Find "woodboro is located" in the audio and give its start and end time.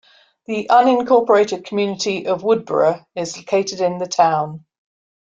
2.41-3.81